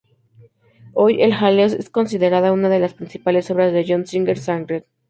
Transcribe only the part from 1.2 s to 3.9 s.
"El jaleo" es considerada una de las principales obras de